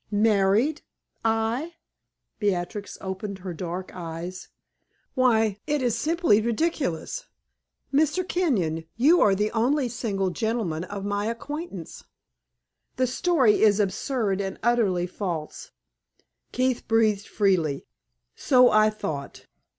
"Married! 0.09 0.81
I?" 1.23 1.75
Beatrix 2.39 2.97
opened 3.01 3.37
her 3.37 3.53
dark 3.53 3.91
eyes. 3.93 4.47
"Why, 5.13 5.59
it 5.67 5.83
is 5.83 5.95
simply 5.95 6.41
ridiculous! 6.41 7.27
Mr. 7.93 8.27
Kenyon, 8.27 8.85
you 8.97 9.21
are 9.21 9.35
the 9.35 9.51
only 9.51 9.87
single 9.89 10.31
gentleman 10.31 10.85
of 10.85 11.05
my 11.05 11.27
acquaintance. 11.27 12.03
The 12.95 13.05
story 13.05 13.61
is 13.61 13.79
absurd 13.79 14.41
and 14.41 14.57
utterly 14.63 15.05
false." 15.05 15.69
Keith 16.51 16.87
breathed 16.87 17.27
freely. 17.27 17.85
"So 18.35 18.71
I 18.71 18.89
thought. 18.89 19.45